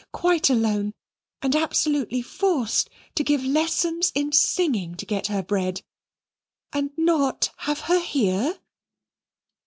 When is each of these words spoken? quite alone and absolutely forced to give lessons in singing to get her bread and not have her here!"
quite 0.13 0.49
alone 0.49 0.95
and 1.43 1.55
absolutely 1.55 2.23
forced 2.23 2.89
to 3.13 3.23
give 3.23 3.43
lessons 3.45 4.11
in 4.15 4.31
singing 4.31 4.95
to 4.95 5.05
get 5.05 5.27
her 5.27 5.43
bread 5.43 5.83
and 6.73 6.89
not 6.97 7.51
have 7.57 7.81
her 7.81 7.99
here!" 7.99 8.57